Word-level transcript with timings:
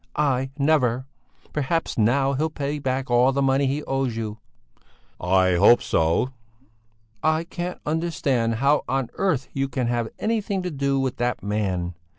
I 0.15 0.49
never! 0.57 1.05
Perhaps 1.53 1.95
now 1.95 2.33
he'll 2.33 2.49
pay 2.49 2.71
you 2.71 2.81
back 2.81 3.11
all 3.11 3.31
the 3.31 3.39
money 3.43 3.67
he 3.67 3.83
owes 3.83 4.15
you?" 4.17 4.39
"I 5.19 5.53
hope 5.53 5.83
so!" 5.83 6.31
"I 7.21 7.43
can't 7.43 7.79
understand 7.85 8.55
how 8.55 8.83
on 8.89 9.11
earth 9.13 9.47
you 9.53 9.69
can 9.69 9.85
have 9.85 10.09
anything 10.17 10.63
to 10.63 10.71
do 10.71 10.99
with 10.99 11.17
that 11.17 11.43
man! 11.43 11.93